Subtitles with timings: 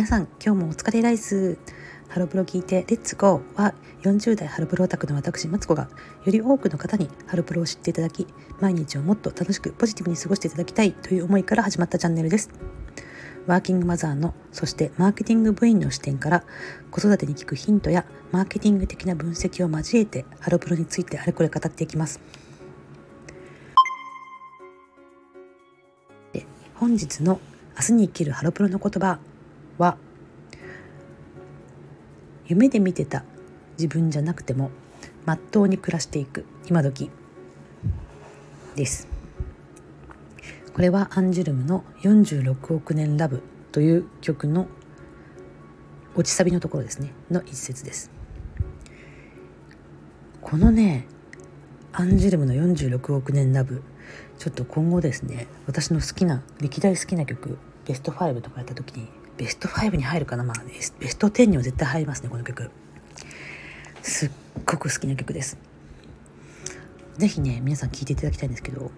[0.00, 1.58] 皆さん今日もお疲れライス。
[2.08, 5.90] ハロプロ聞いてレッツゴーは40代ハロプロオタクの私マツコが
[6.24, 8.26] より多くの方にハロプロを知っていただき
[8.60, 12.48] 毎日をもっと楽しくポジティブに過ごしていただきたいという思いから始まったチャンネルです。
[13.46, 16.44] ワーキングマザーのそしてマーケティング部員の視点から
[16.90, 22.20] 子育てに効くヒントやマーケティング的な分析を交えてハロプロについてあれこれ語っていきます。
[26.76, 27.38] 本日の
[27.78, 29.18] 明日に生きるハロプロの言葉
[29.80, 29.96] は
[32.46, 33.24] 夢で見てた
[33.78, 34.70] 自分じゃなくても
[35.24, 37.10] まっとうに暮らしていく今時
[38.76, 39.08] です。
[40.74, 44.68] これはアンジュルムの46億年ラブという曲の
[46.14, 47.12] 落ちサビのところですね。
[47.30, 48.10] の一節です。
[50.42, 51.06] このね
[51.92, 53.82] アンジュルムの46億年ラブ
[54.38, 57.56] ちょっと今後ですね私の好きな歴代好きな曲
[57.86, 60.44] ベスト5とかやった時にベスト5に入るかな？
[60.44, 62.70] まあベスト10には絶対入りますねこの曲。
[64.02, 64.30] すっ
[64.66, 65.56] ごく好きな曲です。
[67.16, 68.90] 是非ね皆さん聴いていただきたいんですけど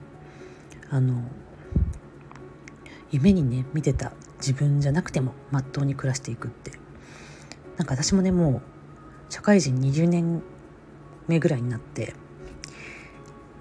[0.90, 1.22] あの
[3.12, 6.72] 夢にね見てた自分じゃなくてもまっとうに暮らしていくって。
[7.76, 8.60] なんか私もねも
[9.30, 10.42] う社会人20年
[11.28, 12.14] 目ぐらいになって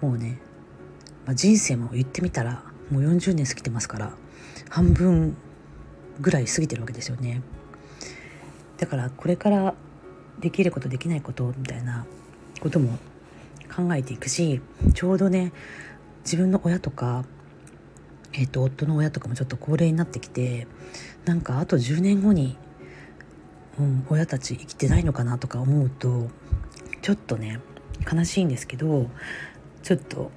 [0.01, 0.39] もうね、
[1.27, 4.13] まあ、人生も言ってみたらもう40年過ぎてますから
[4.69, 5.37] 半分
[6.19, 7.41] ぐらい過ぎてるわけですよね。
[8.77, 9.75] だからこれから
[10.39, 12.05] できることできないことみたいな
[12.59, 12.97] ことも
[13.73, 14.59] 考えていくし
[14.95, 15.53] ちょうどね
[16.23, 17.23] 自分の親とか
[18.33, 20.67] えーと、夫の親とかもちょっと高齢になってきて
[21.25, 22.57] なんかあと10年後に、
[23.79, 26.29] うん、親たち生きてないのかなとか思うと
[27.01, 27.59] ちょっとね
[28.11, 29.09] 悲しいんですけど
[29.83, 30.31] ちょっと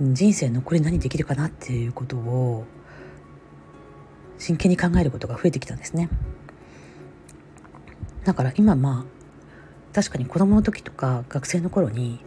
[0.00, 2.64] 人生残り何できるかなっていうことを
[4.40, 6.08] 真剣に考えることが増えてきたんですね。
[8.24, 12.20] だから今まあ確かに子供の時とか学生の頃に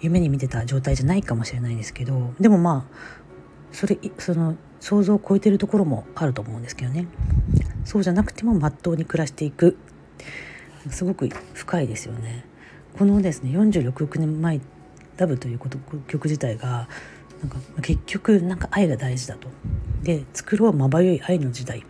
[0.00, 2.96] 夢に見てた状態じゃないかもしれないですけどでもまあ
[3.72, 7.06] それその想像を超えてるところもあると思うんですけどね。
[7.84, 9.78] そうじゃなくてもまっとうに暮らしていく。
[10.90, 12.44] すごく深いですよね。
[12.98, 14.60] このですね46億年前
[15.16, 15.78] ラブということ
[16.08, 16.88] 曲自体が
[17.42, 19.48] なんか結局なんか愛が大事だと。
[20.02, 21.84] で作ろうまばゆい愛の時代。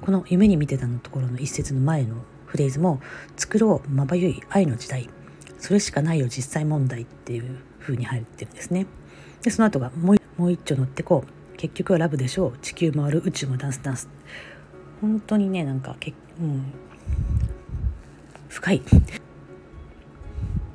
[0.00, 2.16] この夢に見てたのところの一節の前の
[2.46, 3.00] フレーズも
[3.36, 5.08] 作ろうまばゆい愛の時代。
[5.58, 8.86] それしかないよ実際問題っていう風に入ってるんですね。
[9.42, 11.56] でその後がもうもう一丁乗ってこう。
[11.56, 12.58] 結局はラブでしょう。
[12.62, 14.08] 地球回る宇宙もダンスダンス。
[15.00, 16.72] 本当にねなんかけ、うん、
[18.48, 18.82] 深い。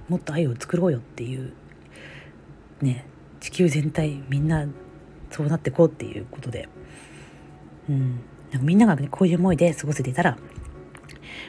[0.09, 1.53] もっと愛を作ろうよっていう
[2.81, 3.05] ね。
[3.43, 4.65] 地球全体みんな
[5.29, 6.69] そうなってこうっていうことで、
[7.89, 8.21] うん、
[8.51, 10.37] なんかみんなが、ね、こういう思いで過ごせていたら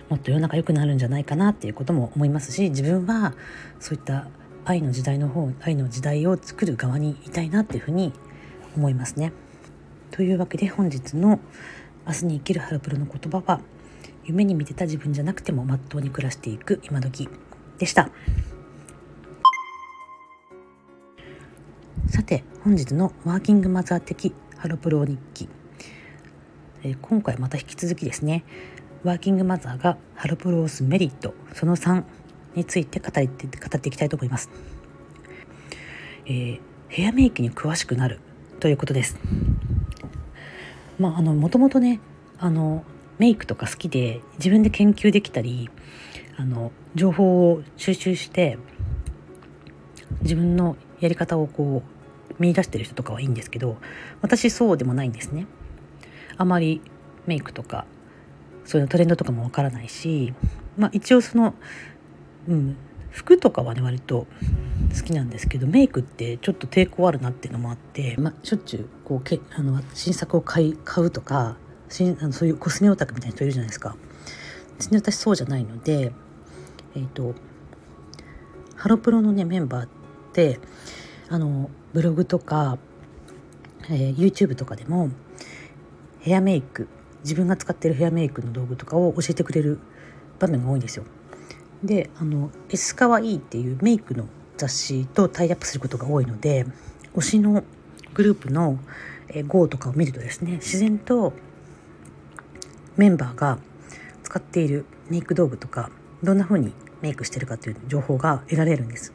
[0.09, 3.34] もっと世の中良くなるんじゃないかなっていうことも思いますし自分は
[3.78, 4.27] そういった
[4.65, 8.12] 愛の時代の方愛の時代を作る側にいたいなっていうふうに
[8.76, 9.32] 思いますね。
[10.11, 11.38] というわけで本日の
[12.06, 13.61] 「明日に生きるハロプロ」の言葉は
[14.25, 17.28] 「夢に見てた自分じゃなくてもまっとうに暮らしていく今時」
[17.78, 18.11] でした。
[22.25, 25.49] て本日のワーキングマザー的ハロプロ日記、
[26.83, 28.45] えー、今回また引き続きですね
[29.05, 32.03] ワーキングマザーがハロプロをすメリットその3
[32.55, 33.27] について語って語
[33.77, 34.49] っていきたいと思います、
[36.27, 38.21] えー、ヘアメイクに詳しくなる
[38.61, 39.19] ということです。
[40.99, 42.01] まああのもともとね
[42.39, 42.85] あの
[43.19, 45.69] メイクとか好きで自分で研究できたり
[46.37, 48.59] あの情報を収集して
[50.23, 51.94] 自分のやり方をこう
[52.39, 53.77] 見出してる人とかはいいんですけど
[54.22, 55.47] 私そうでもないんですね
[56.37, 56.81] あまり
[57.27, 57.87] メイクとか
[58.65, 60.34] そういうトレンドとかもわからないし
[60.77, 61.55] まあ一応その
[62.49, 62.77] うん、
[63.11, 64.27] 服とかはね割と
[64.97, 71.56] 好きなんですけどメイクってちょっと抵抗あるなっていうのもあって、まあ、しょっちゅうこうけあの新作を買い買うとか
[71.88, 73.97] 新あのそういうコスメオタクみたいな人いるじゃないですか。
[74.91, 76.12] 私そうじゃないので、
[76.97, 77.37] えーと、
[78.75, 79.88] ハロプロのねメンバーっ
[80.32, 80.58] て
[81.34, 82.78] あのブログとか、
[83.90, 85.10] えー、YouTube とかでも
[86.20, 86.86] ヘアメイク
[87.25, 89.81] 自分が使ってるヘアメイクの道具とかを教えてくれる
[90.38, 91.04] 場面が多いんですよ。
[91.82, 94.26] であの「S かわいい」っていうメイクの
[94.56, 96.66] 雑誌とタイアップすることが多いので
[97.16, 97.64] 推しの
[98.14, 98.78] グループの
[99.48, 101.32] GO とかを見るとですね自然と
[102.96, 103.58] メンバーが
[104.22, 105.90] 使っているメイク道具とか
[106.22, 106.72] どんな風に
[107.02, 109.12] メイクしてるかっていう情報が得られるんです。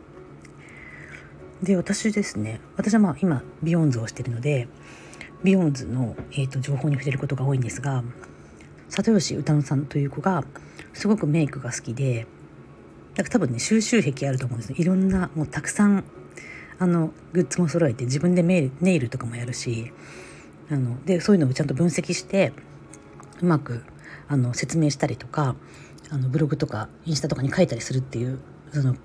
[1.64, 4.68] で私ですね私はまあ今ビヨンズをしてるので
[5.44, 8.04] ビヨンズの、えーと、情報に触れることが多いんですが
[8.90, 10.44] 里吉うたのさんという子が
[10.94, 12.28] すごくメイクが好きで
[13.16, 16.04] だから多分ね収集癖あると思うんですいろんなもうたくさん
[16.80, 19.92] あのグッズも揃えて自分でネイルとかもやるし
[20.72, 22.54] あのでそういうのをちゃんと分析して
[23.42, 23.84] うまく
[24.28, 25.56] あの説明したりとか
[26.10, 28.40] あのブログとかインスタとかに書いたりするっていう
[28.72, 28.96] その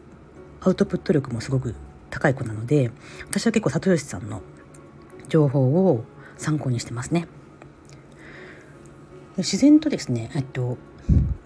[0.61, 1.75] アウトプット力もすごく
[2.15, 2.93] 高い子なので
[3.29, 4.41] 私は結構里吉さんの
[5.29, 6.05] 情報を
[6.37, 7.27] 参考にしてますね。
[9.37, 10.79] 自然とですね、えっと、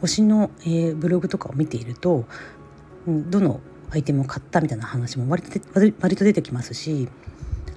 [0.02, 2.26] 推しの、えー、ブログとかを見ていると
[3.06, 3.60] どの
[3.90, 5.58] アイテムを買ったみたいな話も割と
[6.00, 7.08] 割と出てきますし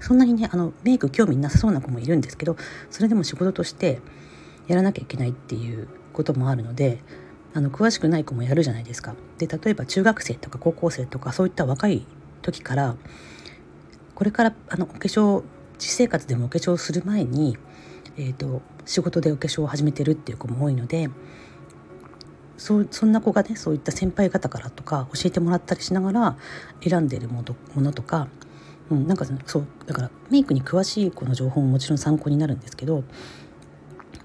[0.01, 2.57] そんなにねあのメイク興味なさそうな子もいるんですけど
[2.89, 4.01] それでも仕事として
[4.67, 7.01] やらなきゃいけないっていうこともあるので
[7.53, 9.15] あの詳しくない子もやるじゃないですか。
[9.37, 12.05] で例えば中学生とか高校生とかそういった若い
[12.41, 12.95] 時から
[14.15, 15.43] これからあのお化粧
[15.79, 17.57] 私生活でもお化粧する前に、
[18.15, 21.09] えーと、仕事でお化粧を始めてるっていう子も多いので
[22.57, 26.37] そそんな子がねそういった先輩方からとか教えてもらったりしながら
[26.87, 27.43] 選んでるも
[27.77, 28.27] のとか、
[28.91, 33.03] うん、なんかそうだからメイクに詳しい子の情報ももちろん参考になるんですけど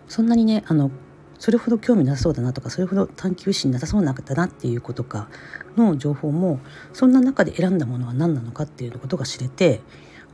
[0.07, 0.91] そんなにねあの
[1.39, 5.29] それほど興味なさそうだなとかそれほど探求心なさそうなんだなっていうことか
[5.77, 6.61] の情報も
[6.93, 9.81] そんな中で選んだものは何なのかっていうことが知れて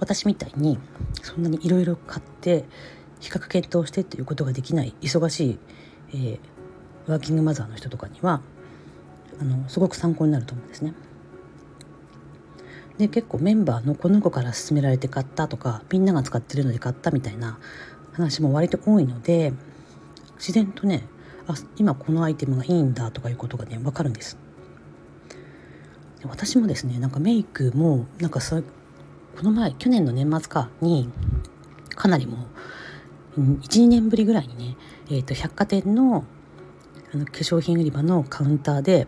[0.00, 0.78] 私みたいに
[1.22, 2.64] そんなにいろいろ買って
[3.20, 5.58] 比較検討してっていうことができない忙しい、
[6.10, 8.40] えー、ワーキングマザーの人とかには
[9.40, 10.94] あのすごく参考になると思うんですね。
[12.98, 17.58] で結構メンバーのこの子から勧められて買ったとかみんなが使ってるので買ったみたいな
[18.12, 19.52] 話も割と多いので
[20.42, 21.04] 自然とね
[21.46, 24.36] あ今このアイテムがいいんだとかいうことがね分かるんです
[26.24, 31.08] 私もですねなんかメイクもなんかさこの前去年の年末かに
[31.94, 32.48] かなりも
[33.36, 34.76] う12年ぶりぐらいにね、
[35.10, 36.24] えー、と百貨店の
[37.14, 39.06] あの化粧品売り場のカウンターで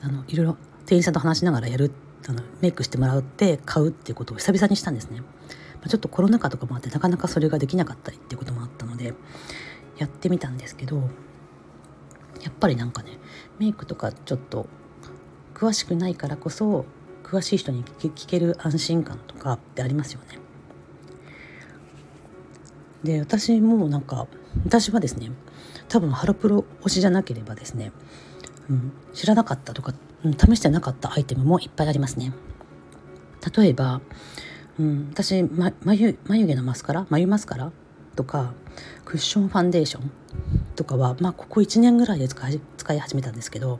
[0.00, 1.90] あのいろいろ店員さんと話しながらやる
[2.28, 5.20] あのメイクしてもらって買うっていうことを久々にしたんですね。
[5.88, 9.14] ちょっとコロナ禍とかもあってなかなかそれができなかったりっていうこともあったので
[9.98, 10.96] やってみたんですけど
[12.42, 13.18] やっぱりなんかね
[13.58, 14.68] メイクとかちょっと
[15.54, 16.84] 詳しくないからこそ
[17.24, 20.38] 詳しい人に聞ける安心感とかってありますよね。
[23.02, 24.26] で私もなんか
[24.64, 25.30] 私はですね
[25.88, 27.92] 多分ハロプロ推しじゃなければですね、
[28.68, 29.94] うん、知らなかったとか、
[30.24, 32.32] うん、試してなかったアイテムもいっぱいありますね。
[33.56, 34.00] 例えば、
[34.78, 37.72] うん、私、ま、眉眉毛のマスカラ眉マスカラ
[38.16, 38.52] とか
[39.04, 40.10] クッションファンデーション
[40.74, 43.78] とかは、まあ、ここ1年ぐらいで使い使い始めたんですけど、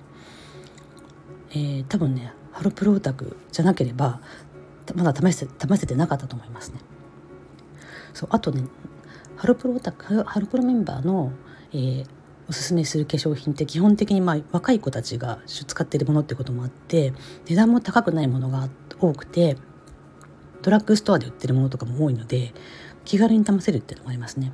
[1.51, 4.21] えー、多分ねハロプロオタクじゃなければ
[4.95, 6.79] まだ試せ試せてなかったと思いますね。
[8.15, 8.65] そうあとね
[9.37, 11.33] ハロプロオタクハロプロメンバーの、
[11.73, 12.07] えー、
[12.49, 17.13] おすすめする化粧品って基本的にまあ若い子たちが使っているものってこともあって
[17.47, 18.69] 値段も高くないものが
[19.01, 19.57] 多くて
[20.63, 22.55] ドラッグストアで売ってるものとかも多いので
[23.07, 24.53] 気軽に試せるっていうのもありますね。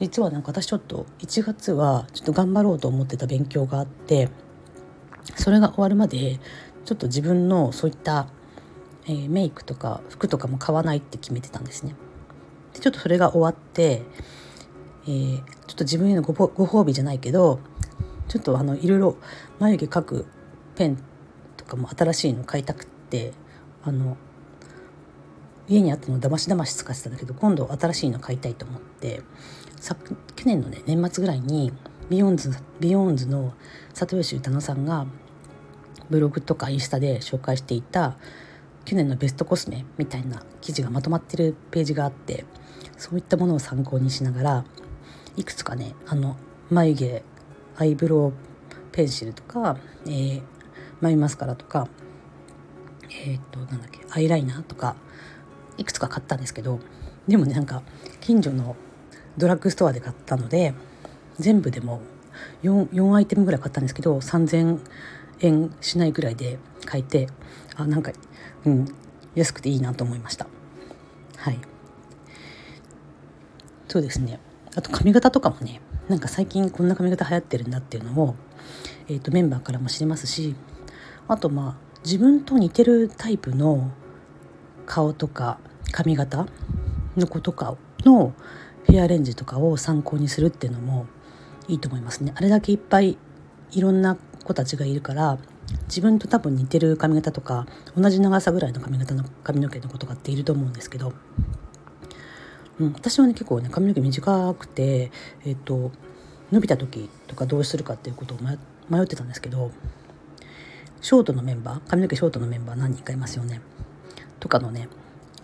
[0.00, 4.30] 実はなんか私ちょっと1月はちょっと頑張ろうと思ってた勉強があって
[5.36, 6.40] それが終わるまで
[6.86, 8.26] ちょっと自分のそういった、
[9.04, 11.94] えー、メイクとか服とかも買わないって決めてたんですね。
[12.72, 14.02] でちょっとそれが終わって、
[15.04, 17.60] えー、ちょっと自分へのごご褒美じゃないけど
[18.28, 19.16] ちょっとあのいろいろ
[19.58, 20.26] 眉毛描く
[20.76, 20.98] ペン
[21.58, 23.34] とかも新しいの買いたくって
[23.84, 24.16] あの
[25.70, 29.22] 家にあったのだましだまし使ってたんだけど今度新しいの買いたいと思って
[30.34, 31.72] 去年のね年末ぐらいに
[32.10, 32.50] ビヨンズ
[32.80, 33.54] ビヨンズの
[33.94, 35.06] 里吉うたのさんが
[36.10, 38.16] ブログとかインスタで紹介していた
[38.84, 42.44] 去年のベストコスメみたいな記事がまとまってるページがあって
[42.98, 44.64] そういったものを参考にしながら
[45.36, 46.36] いくつかねあの
[46.68, 47.22] 眉毛
[47.76, 48.32] アイブロウ
[48.90, 50.42] ペンシルとか、えー、
[51.00, 51.86] 眉マスカラとか
[53.24, 54.96] えっ、となんだっけアイライナーとか
[55.80, 56.78] いくつか買ったんですけど
[57.26, 57.82] でもねなんか
[58.20, 58.76] 近所の
[59.36, 60.74] ドラッグストアで買ったので
[61.38, 62.02] 全部でも
[62.62, 64.78] 4, 4アイテムぐらい買ったんですけど3,000
[65.40, 67.28] 円しないぐらいで買えて
[67.76, 68.12] あなんか、
[68.66, 68.94] うん、
[69.34, 70.46] 安くていいなと思いました。
[71.36, 71.58] はい。
[73.88, 74.38] そうですね。
[74.76, 78.34] あと髪型とかもねなんか最近こんな髪型流行ってるんだっていうのを、
[79.08, 80.54] えーとメンバーからも知れますし
[81.26, 83.90] あとまあ自分と似てるタイプの
[84.86, 85.58] 顔とか
[85.90, 86.46] 髪型
[87.16, 88.32] の子とかの
[88.84, 91.06] ヘアレンジとかを参考にするっていうのも
[91.68, 92.32] いいと思いますね。
[92.36, 93.16] あれだけいっぱい
[93.72, 95.38] いろんな子たちがいるから
[95.86, 97.66] 自分と多分似てる髪型とか
[97.96, 101.12] 同じ長さぐらいの髪型の髪の毛の子とかっていると思うんですけど
[102.80, 105.12] うん、私はね結構ね髪の毛短くて、
[105.44, 105.92] えっと、
[106.50, 108.38] 伸びた時とかどうするかっていうことを
[108.88, 109.70] 迷ってたんですけど
[111.02, 113.60] ショートのメンバー髪の毛ショートのメンバー何人かいますよね
[114.40, 114.88] とかのね、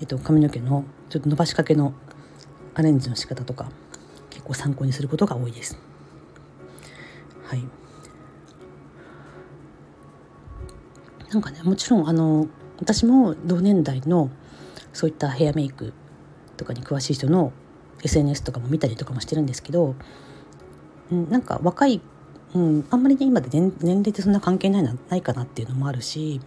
[0.00, 1.95] えっと、髪の毛のちょっと伸ばしかけの
[2.75, 3.71] アレンジの仕方とか
[4.31, 5.79] 結構参考にすることが多いです。
[7.45, 7.62] はい
[11.33, 12.49] なんかねもちろんあの
[12.79, 14.31] 私も同年代の
[14.93, 15.93] そういったヘアメイク
[16.57, 17.53] とかに詳しい人の
[18.03, 19.95] SNS とかも見たりとかもしてるんですけど、
[21.11, 22.00] うん、なんか若い、
[22.55, 26.41] うん、あんまりね今で年年齢ってそんな関係ないなないかなっていうのもあるし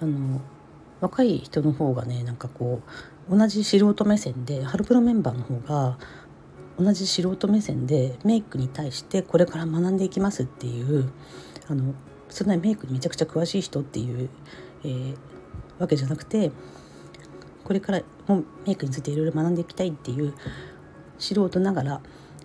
[0.00, 0.40] あの
[1.02, 2.80] 若い人の方がねなんかこ
[3.28, 5.98] う同じ素人目線でハロプロメンバーの方が
[6.78, 11.10] 同じ素人目線でメイクに対してこれから学んでいきますっていう
[11.68, 11.94] あの
[12.30, 14.30] そんなメイクにめちゃくちゃ詳しい人っていう、
[14.84, 15.16] えー、
[15.78, 16.52] わけじゃなくて
[17.64, 20.34] これからもメイクについていろいろ学んでいきたいっていう
[21.18, 22.00] 素人ながら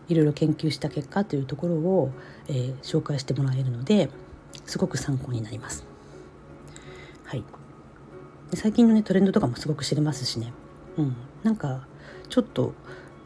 [0.08, 2.12] いろいろ研究した結果というところを、
[2.48, 4.10] えー、紹介してもらえるので
[4.66, 5.86] すごく参考になります。
[7.26, 7.44] はい、
[8.54, 10.54] 最近のねトレンドとかもすごく知れますしね、
[10.98, 11.86] うん、なんか
[12.30, 12.74] ちょっと、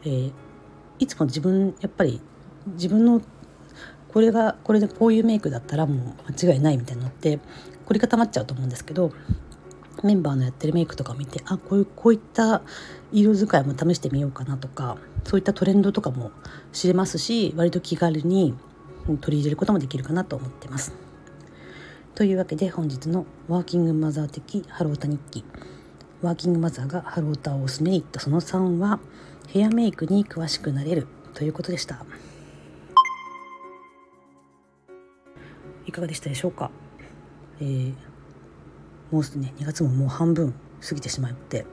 [0.04, 0.32] えー、
[0.98, 2.20] いつも自分やっぱり
[2.66, 3.20] 自分の
[4.08, 7.38] これがこれでこういうメイクだったらもう間違いないみたいなのって
[7.86, 9.12] 凝り固まっちゃうと思うんですけど
[10.02, 12.62] メンバーのやってるメイクとかを見てあこういうこういった
[13.12, 16.30] 色使いも試してみようかなとかそういったトレンドとかも
[16.72, 18.54] 知れますし割と気軽に
[19.20, 20.92] 取り入れることもできるかなと思ってます。
[22.14, 25.44] というわけで本日のワーキングマザー的ハロータ日記。
[26.20, 29.00] ワーキングマザーがハロータを押すメリットその3は
[29.48, 32.04] ヘアメイクに詳しくなれるということでした。
[35.86, 36.70] いかがでしたでしょうか、
[37.60, 37.94] えー
[39.10, 40.54] もうすね2月ももう半分
[40.86, 41.66] 過ぎてしまって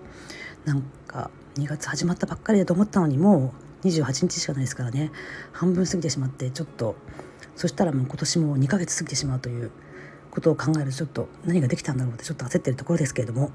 [0.66, 3.54] なんか2月始まったばっかりだと思ったのにも
[3.84, 5.12] う28日しかないですからね。
[5.54, 6.96] 半分過ぎてしまってちょっと
[7.56, 9.72] そしたらもう今年も2ヶ月過ぎてしまうという
[10.40, 13.52] ことを考えるとちょっと何ができたんだろうってちょっと焦ってるところですけれども、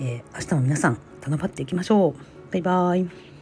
[0.00, 2.52] えー、明日も皆さん頼まっていきましょう。
[2.52, 3.37] バイバーイ。